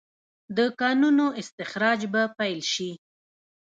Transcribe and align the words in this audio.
د 0.57 0.59
کانونو 0.79 1.25
استخراج 1.41 1.99
به 2.13 2.21
پیل 2.37 2.59
شي؟ 2.73 2.91